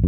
[0.00, 0.06] Hi,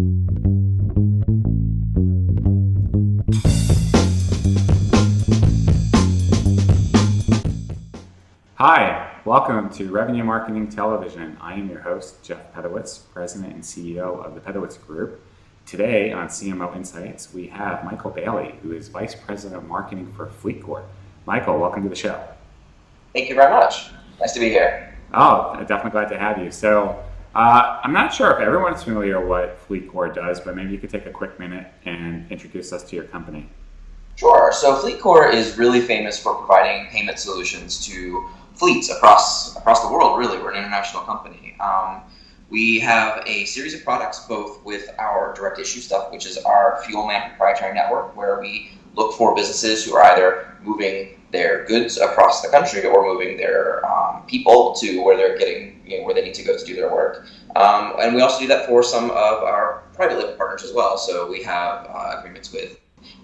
[9.24, 11.36] welcome to Revenue Marketing Television.
[11.40, 15.20] I am your host, Jeff Pedowitz, President and CEO of the Pedowitz Group.
[15.66, 20.28] Today on CMO Insights, we have Michael Bailey, who is Vice President of Marketing for
[20.28, 20.84] FleetCor.
[21.26, 22.22] Michael, welcome to the show.
[23.12, 23.90] Thank you very much.
[24.20, 24.96] Nice to be here.
[25.12, 26.52] Oh, definitely glad to have you.
[26.52, 27.02] So,
[27.34, 31.06] uh, I'm not sure if everyone's familiar what FleetCor does, but maybe you could take
[31.06, 33.48] a quick minute and introduce us to your company.
[34.16, 34.50] Sure.
[34.52, 40.18] So, FleetCor is really famous for providing payment solutions to fleets across across the world.
[40.18, 41.56] Really, we're an international company.
[41.60, 42.02] Um,
[42.50, 46.82] we have a series of products, both with our direct issue stuff, which is our
[46.84, 52.42] Fuelman proprietary network, where we look for businesses who are either moving their goods across
[52.42, 56.22] the country or moving their um, people to where they're getting you know, where they
[56.22, 57.26] need to go to do their work.
[57.56, 60.98] Um, and we also do that for some of our private label partners as well.
[60.98, 62.78] So we have uh, agreements with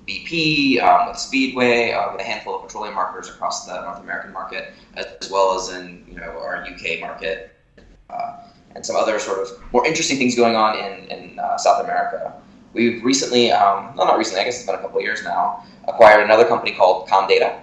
[0.06, 4.32] BP, um, with Speedway, uh, with a handful of petroleum marketers across the North American
[4.32, 7.52] market, as well as in you know our UK market,
[8.10, 8.36] uh,
[8.74, 12.32] and some other sort of more interesting things going on in, in uh, South America.
[12.76, 15.64] We've recently, um, well, not recently, I guess it's been a couple of years now,
[15.88, 17.58] acquired another company called Comdata.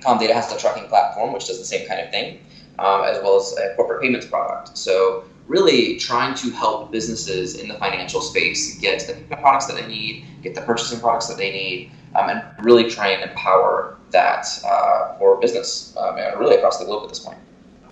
[0.00, 2.40] Comdata has a trucking platform, which does the same kind of thing,
[2.78, 4.78] um, as well as a corporate payments product.
[4.78, 9.86] So really trying to help businesses in the financial space get the products that they
[9.86, 14.46] need, get the purchasing products that they need, um, and really try and empower that
[14.64, 17.36] uh, for business, um, really across the globe at this point.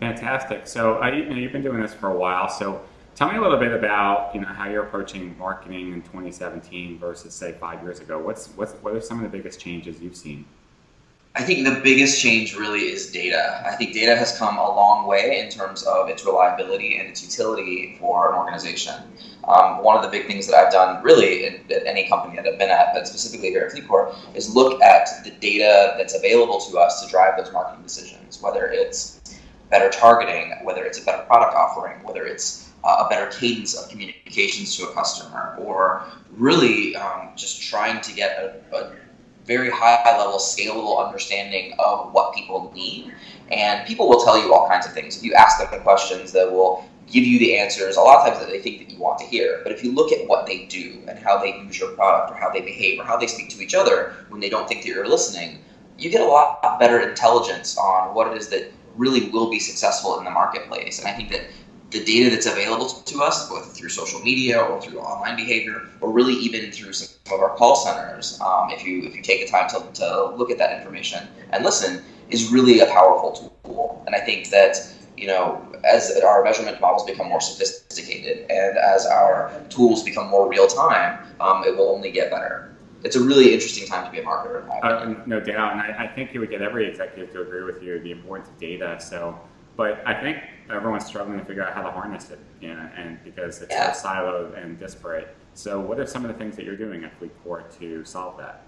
[0.01, 0.67] Fantastic.
[0.67, 2.49] So uh, you know, you've been doing this for a while.
[2.49, 2.81] So
[3.17, 7.35] tell me a little bit about you know how you're approaching marketing in 2017 versus
[7.35, 8.19] say five years ago.
[8.19, 10.45] What's what's what are some of the biggest changes you've seen?
[11.35, 13.63] I think the biggest change really is data.
[13.67, 17.23] I think data has come a long way in terms of its reliability and its
[17.23, 18.95] utility for an organization.
[19.45, 22.59] Um, one of the big things that I've done really at, any company that I've
[22.59, 26.79] been at, but specifically here at FleetCor, is look at the data that's available to
[26.79, 29.21] us to drive those marketing decisions, whether it's
[29.71, 34.77] better targeting, whether it's a better product offering, whether it's a better cadence of communications
[34.77, 38.97] to a customer, or really um, just trying to get a, a
[39.45, 43.13] very high level, scalable understanding of what people need.
[43.51, 45.17] And people will tell you all kinds of things.
[45.17, 48.27] If you ask them the questions, that will give you the answers a lot of
[48.27, 49.61] times that they think that you want to hear.
[49.63, 52.35] But if you look at what they do and how they use your product or
[52.35, 54.89] how they behave or how they speak to each other when they don't think that
[54.89, 55.63] you're listening,
[55.99, 60.19] you get a lot better intelligence on what it is that really will be successful
[60.19, 60.99] in the marketplace.
[60.99, 61.43] And I think that
[61.91, 66.11] the data that's available to us, both through social media or through online behavior, or
[66.11, 69.51] really even through some of our call centers, um, if you if you take the
[69.51, 74.03] time to, to look at that information and listen, is really a powerful tool.
[74.07, 74.77] And I think that
[75.17, 80.49] you know as our measurement models become more sophisticated and as our tools become more
[80.49, 82.73] real time, um, it will only get better.
[83.05, 84.65] It's a really interesting time to be a marketer.
[84.83, 87.81] Uh, no doubt, and I, I think you would get every executive to agree with
[87.81, 88.99] you the importance of data.
[89.01, 89.39] So
[89.77, 90.39] but I think
[90.71, 93.93] everyone's struggling to figure out how to harness it, you know, and because it's yeah.
[93.93, 95.29] so siloed and disparate.
[95.55, 98.63] So, what are some of the things that you're doing at FleetCor to solve that?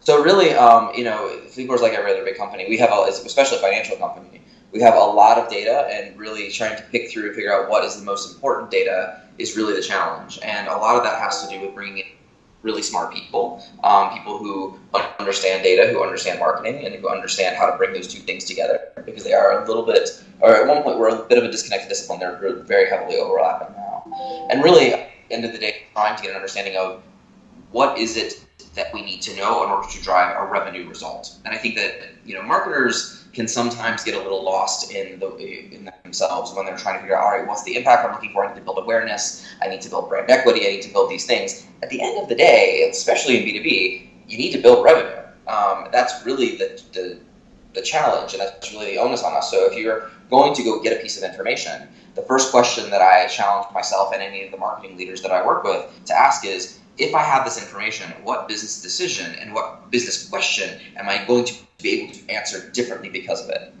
[0.00, 2.66] So, really, um, you know, FleetCor is like every other big company.
[2.68, 4.42] We have, a, especially a financial company,
[4.72, 7.68] we have a lot of data, and really trying to pick through and figure out
[7.68, 10.38] what is the most important data is really the challenge.
[10.42, 12.06] And a lot of that has to do with bringing in
[12.62, 14.78] really smart people, um, people who
[15.18, 18.80] understand data, who understand marketing, and who understand how to bring those two things together
[19.06, 21.50] because they are a little bit, or at one point, we're a bit of a
[21.50, 22.18] disconnected discipline.
[22.18, 24.46] They're very heavily overlapping now.
[24.50, 24.92] And really,
[25.30, 27.02] end of the day, trying to get an understanding of
[27.70, 31.36] what is it that we need to know in order to drive a revenue result.
[31.44, 31.92] And I think that
[32.24, 36.76] you know marketers can sometimes get a little lost in the in themselves when they're
[36.76, 38.44] trying to figure out, all right, what's the impact I'm looking for?
[38.44, 39.46] I need to build awareness.
[39.62, 40.66] I need to build brand equity.
[40.66, 41.66] I need to build these things.
[41.82, 45.22] At the end of the day, especially in B2B, you need to build revenue.
[45.46, 47.18] Um, that's really the, the
[47.74, 49.50] the challenge, and that's really the onus on us.
[49.50, 53.00] So if you're going to go get a piece of information, the first question that
[53.00, 56.44] I challenge myself and any of the marketing leaders that I work with to ask
[56.44, 61.24] is, if I have this information, what business decision and what business question am I
[61.26, 63.72] going to be able to answer differently because of it?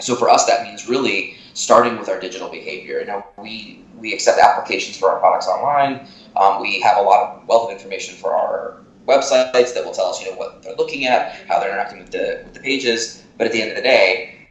[0.00, 3.04] So for us, that means really starting with our digital behavior.
[3.06, 6.06] Now we we accept applications for our products online.
[6.36, 10.06] Um, we have a lot of wealth of information for our websites that will tell
[10.06, 13.22] us, you know, what they're looking at, how they're interacting with the with the pages.
[13.38, 14.48] But at the end of the day,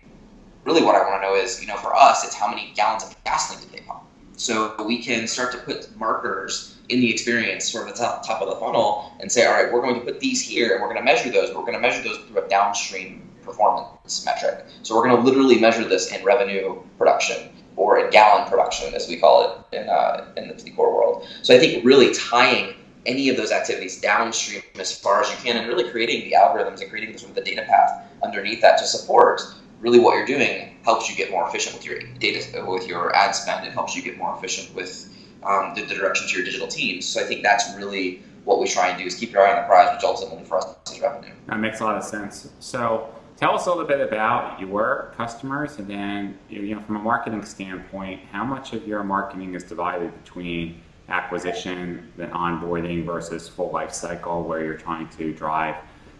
[0.63, 3.03] really what I want to know is, you know, for us, it's how many gallons
[3.03, 4.03] of gasoline did they pump.
[4.37, 8.41] So we can start to put markers in the experience, sort of the top, top
[8.41, 10.93] of the funnel, and say, all right, we're going to put these here, and we're
[10.93, 14.65] going to measure those, but we're going to measure those through a downstream performance metric.
[14.83, 19.07] So we're going to literally measure this in revenue production or in gallon production, as
[19.07, 21.27] we call it in, uh, in the FleetCor world.
[21.41, 22.75] So I think really tying
[23.05, 26.81] any of those activities downstream as far as you can and really creating the algorithms
[26.81, 29.41] and creating sort of the data path underneath that to support
[29.81, 33.35] really what you're doing helps you get more efficient with your data with your ad
[33.35, 35.13] spend it helps you get more efficient with
[35.45, 38.67] um, the, the, direction to your digital teams so i think that's really what we
[38.67, 40.99] try and do is keep your eye on the prize which ultimately for us is
[40.99, 41.33] revenue.
[41.47, 42.49] That makes a lot of sense.
[42.59, 46.99] So tell us a little bit about your customers and then you know from a
[46.99, 53.71] marketing standpoint how much of your marketing is divided between acquisition, then onboarding versus full
[53.71, 55.75] life cycle where you're trying to drive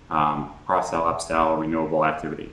[0.10, 2.52] um, cross sell, upsell, renewable activity?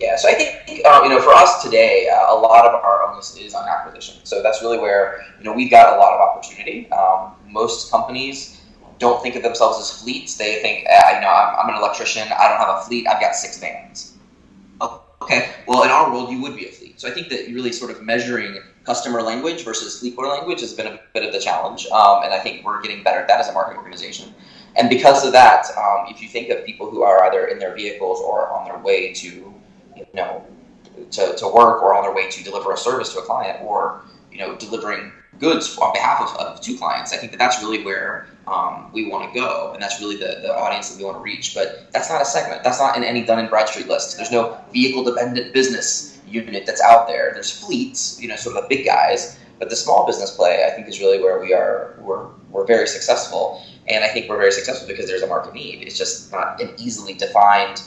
[0.00, 3.10] Yeah, so I think uh, you know for us today, uh, a lot of our
[3.10, 4.20] onus is on acquisition.
[4.24, 6.90] So that's really where you know we've got a lot of opportunity.
[6.92, 8.60] Um, most companies
[8.98, 10.36] don't think of themselves as fleets.
[10.36, 12.24] They think, uh, you know, I'm, I'm, an electrician.
[12.24, 13.06] I don't have a fleet.
[13.06, 14.14] I've got six vans.
[15.22, 15.50] Okay.
[15.66, 17.00] Well, in our world, you would be a fleet.
[17.00, 20.86] So I think that really sort of measuring customer language versus FleetCor language has been
[20.86, 23.48] a bit of the challenge, um, and I think we're getting better at that as
[23.48, 24.34] a marketing organization.
[24.76, 27.74] And because of that, um, if you think of people who are either in their
[27.74, 29.52] vehicles or on their way to,
[29.98, 30.44] you know,
[31.10, 34.02] to, to work or on their way to deliver a service to a client or,
[34.32, 37.84] you know, delivering goods on behalf of, of two clients, I think that that's really
[37.84, 41.16] where um, we want to go, and that's really the, the audience that we want
[41.18, 41.54] to reach.
[41.54, 42.64] But that's not a segment.
[42.64, 44.16] That's not in any Dun and Bradstreet list.
[44.16, 47.30] There's no vehicle dependent business unit that's out there.
[47.32, 50.74] There's fleets, you know, sort of the big guys, but the small business play, I
[50.74, 51.98] think, is really where we are.
[52.00, 55.82] We're we're very successful, and I think we're very successful because there's a market need.
[55.82, 57.82] It's just not an easily defined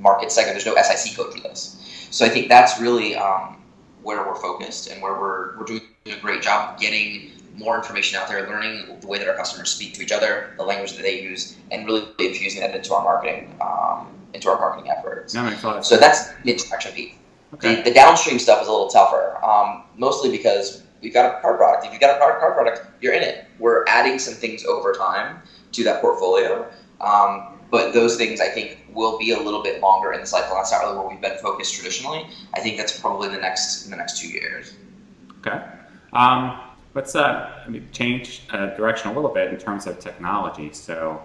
[0.00, 0.54] market segment.
[0.54, 3.62] There's no SIC code for this, so I think that's really um,
[4.02, 8.18] where we're focused and where we're we're doing a great job of getting more information
[8.18, 11.02] out there, learning the way that our customers speak to each other, the language that
[11.02, 15.34] they use, and really infusing that into our marketing, um, into our marketing efforts.
[15.34, 17.14] No, so that's the interaction piece.
[17.54, 17.76] Okay.
[17.76, 21.58] The, the, downstream stuff is a little tougher, um, mostly because we've got a card
[21.58, 21.84] product.
[21.84, 23.46] If you've got a card, card product, you're in it.
[23.58, 25.42] We're adding some things over time
[25.72, 26.70] to that portfolio.
[27.00, 30.56] Um, but those things I think will be a little bit longer in the cycle.
[30.56, 32.26] That's not really where we've been focused traditionally.
[32.54, 34.74] I think that's probably the next in the next two years.
[35.40, 35.62] Okay.
[36.12, 36.60] Um,
[36.94, 40.72] let's uh, change uh, direction a little bit in terms of technology.
[40.72, 41.22] So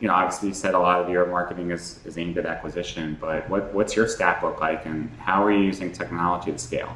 [0.00, 3.16] you know, obviously you said a lot of your marketing is, is aimed at acquisition,
[3.20, 6.94] but what, what's your stack look like and how are you using technology to scale?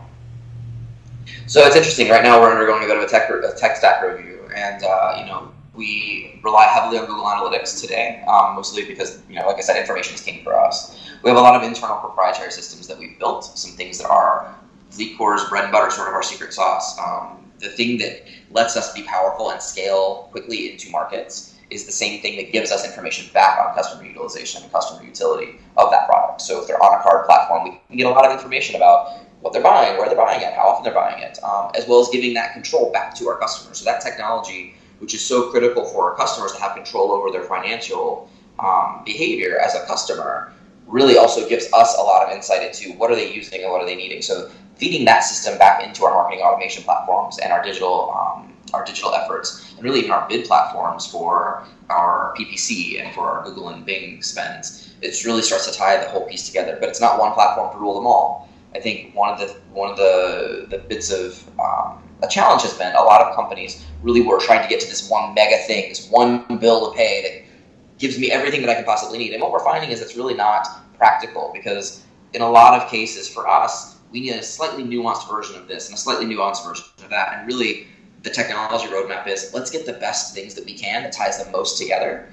[1.46, 2.08] So it's interesting.
[2.08, 5.16] Right now we're undergoing a bit of a tech, a tech stack review and, uh,
[5.18, 9.56] you know, we rely heavily on Google Analytics today, um, mostly because, you know, like
[9.56, 10.98] I said, information is king for us.
[11.22, 14.54] We have a lot of internal proprietary systems that we've built, some things that are
[14.90, 16.98] FleetCor's bread and butter, sort of our secret sauce.
[16.98, 21.92] Um, the thing that lets us be powerful and scale quickly into markets is the
[21.92, 26.08] same thing that gives us information back on customer utilization and customer utility of that
[26.08, 26.40] product.
[26.40, 29.18] So if they're on a card platform, we can get a lot of information about
[29.40, 32.00] what they're buying, where they're buying it, how often they're buying it, um, as well
[32.00, 33.78] as giving that control back to our customers.
[33.78, 37.44] So that technology, which is so critical for our customers to have control over their
[37.44, 40.52] financial um, behavior as a customer,
[40.86, 43.80] really also gives us a lot of insight into what are they using and what
[43.80, 44.22] are they needing.
[44.22, 48.84] So feeding that system back into our marketing automation platforms and our digital um, our
[48.84, 53.70] digital efforts and really even our bid platforms for our PPC and for our Google
[53.70, 54.94] and Bing spends.
[55.02, 57.78] It really starts to tie the whole piece together, but it's not one platform to
[57.78, 58.48] rule them all.
[58.74, 62.74] I think one of the one of the the bits of um, a challenge has
[62.74, 65.88] been a lot of companies really were trying to get to this one mega thing,
[65.88, 69.32] this one bill to pay that gives me everything that I can possibly need.
[69.32, 70.66] And what we're finding is it's really not
[70.96, 75.56] practical because in a lot of cases for us, we need a slightly nuanced version
[75.56, 77.34] of this and a slightly nuanced version of that.
[77.34, 77.86] And really,
[78.22, 81.52] the technology roadmap is let's get the best things that we can that ties them
[81.52, 82.28] most together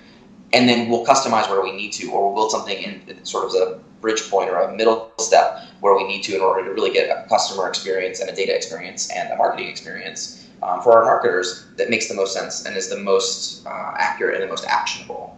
[0.54, 3.54] and then we'll customize where we need to or we'll build something in, sort of
[3.56, 6.92] a bridge point or a middle step where we need to in order to really
[6.92, 11.04] get a customer experience and a data experience and a marketing experience um, for our
[11.04, 14.66] marketers that makes the most sense and is the most uh, accurate and the most
[14.66, 15.38] actionable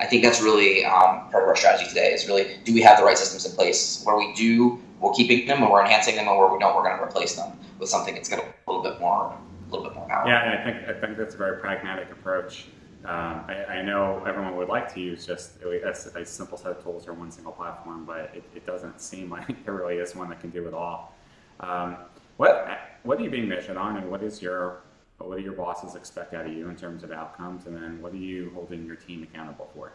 [0.00, 2.98] i think that's really um, part of our strategy today is really do we have
[2.98, 6.28] the right systems in place where we do we're keeping them and we're enhancing them
[6.28, 8.82] and where we don't we're going to replace them with something that's got a little
[8.82, 9.36] bit more
[9.70, 10.28] a little bit more power.
[10.28, 12.66] Yeah, and I think I think that's a very pragmatic approach.
[13.04, 15.88] Um, I, I, know everyone would like to use just a,
[16.18, 19.64] a, simple set of tools or one single platform, but it, it, doesn't seem like
[19.64, 21.14] there really is one that can do it all.
[21.60, 21.96] Um,
[22.36, 24.82] what what are you being measured on, and what is your
[25.16, 28.12] what do your bosses expect out of you in terms of outcomes, and then what
[28.12, 29.92] are you holding your team accountable for?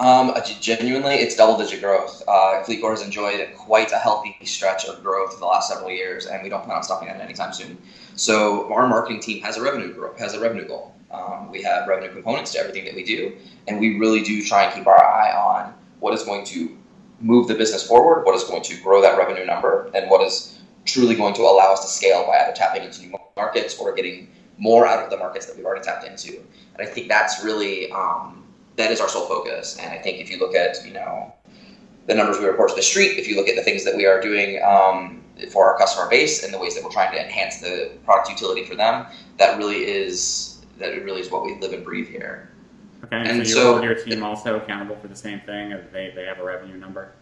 [0.00, 2.22] Um, genuinely, it's double-digit growth.
[2.28, 6.26] Uh, FleetCor has enjoyed quite a healthy stretch of growth in the last several years,
[6.26, 7.76] and we don't plan on stopping that anytime soon.
[8.14, 10.94] So our marketing team has a revenue growth, has a revenue goal.
[11.10, 13.36] Um, we have revenue components to everything that we do,
[13.66, 16.76] and we really do try and keep our eye on what is going to
[17.20, 20.58] move the business forward, what is going to grow that revenue number, and what is
[20.84, 24.30] truly going to allow us to scale by either tapping into new markets or getting
[24.58, 26.36] more out of the markets that we've already tapped into.
[26.74, 28.44] And I think that's really um,
[28.76, 29.78] that is our sole focus.
[29.78, 31.32] And I think if you look at you know
[32.06, 34.06] the numbers we report to the street, if you look at the things that we
[34.06, 37.60] are doing um, for our customer base and the ways that we're trying to enhance
[37.60, 41.72] the product utility for them, that really is that it really is what we live
[41.72, 42.50] and breathe here.
[43.04, 45.70] Okay, and, and so, you hold your team also accountable for the same thing?
[45.92, 47.12] They, they have a revenue number?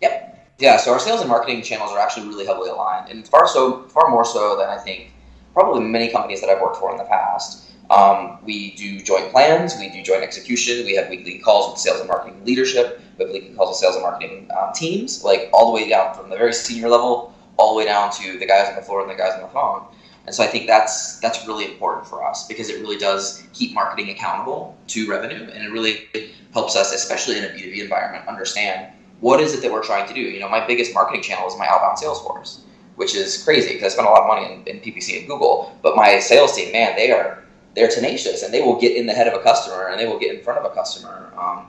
[0.00, 0.54] Yep.
[0.58, 3.84] Yeah, so our sales and marketing channels are actually really heavily aligned, and far so
[3.88, 5.12] far more so than I think
[5.54, 7.70] probably many companies that I've worked for in the past.
[7.90, 12.00] Um, we do joint plans, we do joint execution, we have weekly calls with sales
[12.00, 15.66] and marketing leadership, we have weekly calls with sales and marketing um, teams, like all
[15.66, 18.68] the way down from the very senior level all the way down to the guys
[18.68, 19.84] on the floor and the guys on the phone.
[20.26, 23.74] And so I think that's that's really important for us because it really does keep
[23.74, 26.08] marketing accountable to revenue, and it really
[26.52, 30.14] helps us, especially in a B2B environment, understand what is it that we're trying to
[30.14, 30.20] do.
[30.20, 32.62] You know, my biggest marketing channel is my outbound sales force,
[32.96, 35.76] which is crazy because I spend a lot of money in, in PPC and Google.
[35.82, 37.42] But my sales team, man, they are
[37.74, 40.18] they're tenacious and they will get in the head of a customer and they will
[40.18, 41.32] get in front of a customer.
[41.36, 41.68] Um,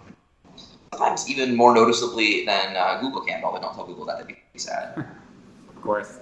[0.92, 4.38] sometimes even more noticeably than uh, Google can, but don't tell Google that to be
[4.58, 4.98] sad.
[5.70, 6.20] of course.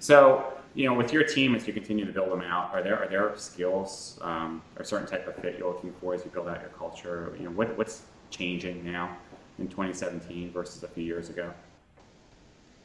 [0.00, 2.96] So you know, with your team, as you continue to build them out, are there
[3.02, 6.46] are there skills um, or certain type of fit you're looking for as you build
[6.46, 7.34] out your culture?
[7.36, 9.16] You know, what what's changing now
[9.58, 11.52] in 2017 versus a few years ago?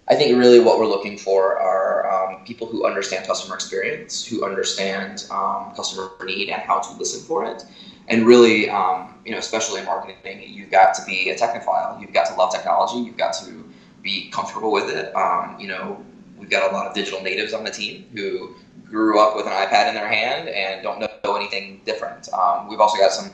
[0.08, 4.44] I think really what we're looking for are um, people who understand customer experience, who
[4.44, 7.64] understand um, customer need and how to listen for it.
[8.08, 12.02] And really, um, you know, especially in marketing, you've got to be a technophile.
[12.02, 12.98] You've got to love technology.
[13.06, 13.64] You've got to
[14.02, 15.16] be comfortable with it.
[15.16, 16.04] Um, you know,
[16.44, 19.54] We've got a lot of digital natives on the team who grew up with an
[19.54, 22.28] iPad in their hand and don't know anything different.
[22.34, 23.32] Um, we've also got some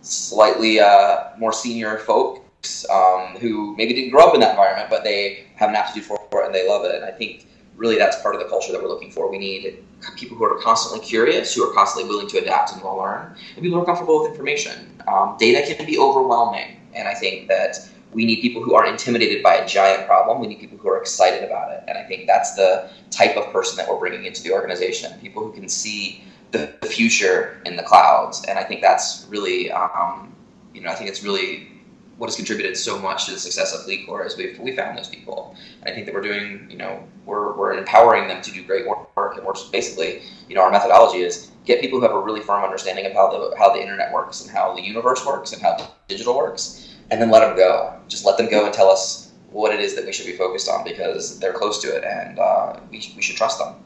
[0.00, 5.04] slightly uh, more senior folks um, who maybe didn't grow up in that environment, but
[5.04, 6.94] they have an aptitude for it and they love it.
[6.94, 9.30] And I think really that's part of the culture that we're looking for.
[9.30, 9.84] We need
[10.16, 13.76] people who are constantly curious, who are constantly willing to adapt and learn, and people
[13.76, 15.02] who are comfortable with information.
[15.06, 19.42] Um, data can be overwhelming, and I think that we need people who aren't intimidated
[19.42, 20.40] by a giant problem.
[20.40, 21.84] We need people who are excited about it.
[21.88, 25.42] And I think that's the type of person that we're bringing into the organization people
[25.42, 28.44] who can see the future in the clouds.
[28.48, 30.34] And I think that's really, um,
[30.72, 31.68] you know, I think it's really
[32.16, 35.08] what has contributed so much to the success of FleetCor is we've we found those
[35.08, 35.54] people.
[35.82, 38.88] And I think that we're doing, you know, we're, we're empowering them to do great
[38.88, 39.36] work.
[39.36, 42.64] And we're basically, you know, our methodology is get people who have a really firm
[42.64, 45.92] understanding of how the how the internet works and how the universe works and how
[46.08, 47.98] digital works and then let them go.
[48.08, 50.68] Just let them go and tell us what it is that we should be focused
[50.68, 53.76] on because they're close to it and uh, we, we should trust them.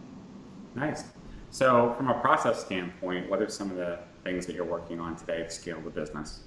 [0.74, 1.04] Nice.
[1.50, 5.16] So, from a process standpoint, what are some of the things that you're working on
[5.16, 6.40] today to scale the business?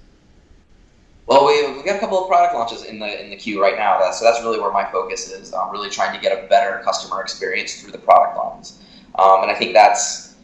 [1.26, 3.76] Well, we, we've got a couple of product launches in the in the queue right
[3.76, 4.10] now.
[4.12, 5.52] so that's really where my focus is.
[5.52, 8.80] I'm really trying to get a better customer experience through the product lines,
[9.16, 10.35] um, and I think that's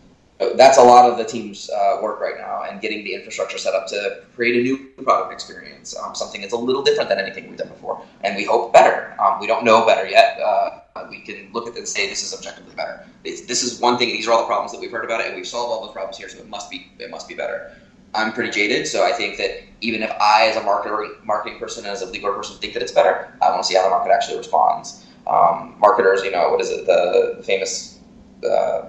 [0.55, 3.75] that's a lot of the team's uh, work right now and getting the infrastructure set
[3.75, 7.49] up to create a new product experience, um, something that's a little different than anything
[7.49, 8.05] we've done before.
[8.23, 9.15] And we hope better.
[9.21, 10.39] Um, we don't know better yet.
[10.41, 10.81] Uh,
[11.11, 13.05] we can look at it and say this is objectively better.
[13.25, 14.09] It's, this is one thing.
[14.09, 15.93] These are all the problems that we've heard about it, and we've solved all those
[15.93, 16.29] problems here.
[16.29, 17.73] So it must be it must be better.
[18.15, 21.87] I'm pretty jaded, so I think that even if I, as a marketer, marketing person,
[21.87, 24.13] as a legal person, think that it's better, I want to see how the market
[24.13, 25.07] actually responds.
[25.27, 26.85] Um, marketers, you know, what is it?
[26.85, 28.01] The, the famous
[28.47, 28.89] uh,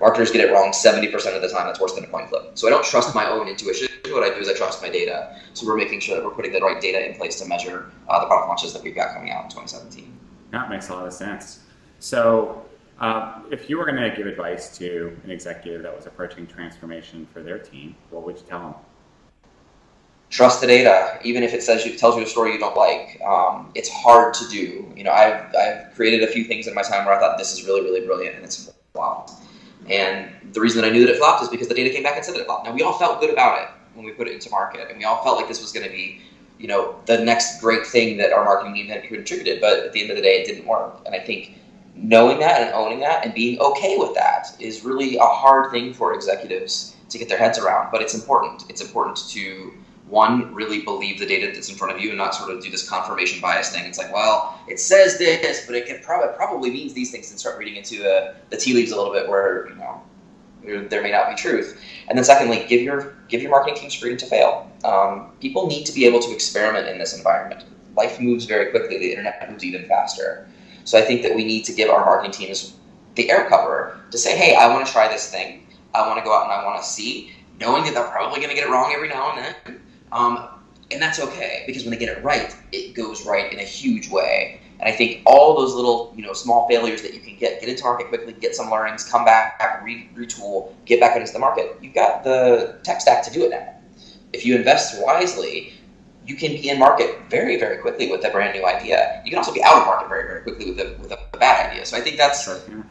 [0.00, 1.66] marketers get it wrong 70% of the time.
[1.66, 2.52] That's worse than a coin flip.
[2.54, 3.88] So I don't trust my own intuition.
[4.10, 5.36] What I do is I trust my data.
[5.54, 8.20] So we're making sure that we're putting the right data in place to measure uh,
[8.20, 10.18] the product launches that we've got coming out in 2017.
[10.50, 11.60] That makes a lot of sense.
[11.98, 12.64] So
[13.00, 17.26] uh, if you were going to give advice to an executive that was approaching transformation
[17.32, 18.74] for their team, what would you tell them?
[20.30, 23.18] Trust the data, even if it says you, tells you a story you don't like.
[23.26, 24.92] Um, it's hard to do.
[24.94, 27.52] You know, I've, I've created a few things in my time where I thought this
[27.52, 28.70] is really, really brilliant, and it's.
[29.90, 32.16] And the reason that I knew that it flopped is because the data came back
[32.16, 32.66] and said that it flopped.
[32.66, 35.04] Now we all felt good about it when we put it into market, and we
[35.04, 36.20] all felt like this was going to be,
[36.58, 39.60] you know, the next great thing that our marketing team had contributed.
[39.60, 41.00] But at the end of the day, it didn't work.
[41.06, 41.54] And I think
[41.94, 45.92] knowing that and owning that and being okay with that is really a hard thing
[45.92, 47.90] for executives to get their heads around.
[47.90, 48.64] But it's important.
[48.68, 49.72] It's important to
[50.08, 52.70] one, really believe the data that's in front of you and not sort of do
[52.70, 53.84] this confirmation bias thing.
[53.84, 57.38] It's like, well, it says this, but it can probably probably means these things and
[57.38, 60.02] start reading into the, the tea leaves a little bit where, you know,
[60.88, 61.80] there may not be truth.
[62.08, 64.70] And then secondly, give your give your marketing teams freedom to fail.
[64.84, 67.64] Um, people need to be able to experiment in this environment.
[67.96, 68.98] Life moves very quickly.
[68.98, 70.48] The internet moves even faster.
[70.84, 72.74] So I think that we need to give our marketing teams
[73.14, 75.66] the air cover to say, hey, I want to try this thing.
[75.94, 78.50] I want to go out and I want to see, knowing that they're probably going
[78.50, 79.80] to get it wrong every now and then
[80.12, 80.48] um,
[80.90, 84.08] and that's okay because when they get it right, it goes right in a huge
[84.10, 84.60] way.
[84.80, 87.68] And I think all those little, you know, small failures that you can get, get
[87.68, 91.76] into market quickly, get some learnings, come back, re- retool, get back into the market.
[91.82, 93.74] You've got the tech stack to do it now.
[94.32, 95.72] If you invest wisely,
[96.26, 99.20] you can be in market very, very quickly with a brand new idea.
[99.24, 101.70] You can also be out of market very, very quickly with a, with a bad
[101.70, 101.86] idea.
[101.86, 102.46] So I think that's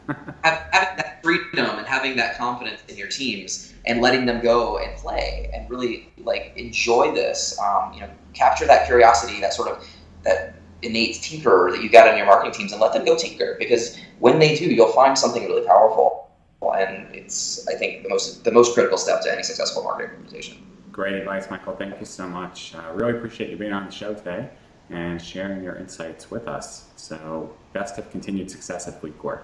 [0.72, 4.96] having that freedom and having that confidence in your teams and letting them go and
[4.96, 7.58] play and really like enjoy this.
[7.58, 9.86] Um, you know, capture that curiosity, that sort of
[10.24, 13.56] that innate tinker that you got in your marketing teams, and let them go tinker
[13.58, 16.30] because when they do, you'll find something really powerful.
[16.62, 20.64] And it's I think the most the most critical step to any successful marketing implementation.
[20.92, 21.76] Great advice, Michael.
[21.76, 22.74] Thank you so much.
[22.74, 24.50] I really appreciate you being on the show today
[24.90, 26.88] and sharing your insights with us.
[26.96, 29.42] So, best of continued success at FleetCor.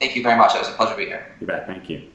[0.00, 0.54] Thank you very much.
[0.54, 1.36] It was a pleasure to be here.
[1.40, 1.66] You bet.
[1.66, 2.10] Thank you.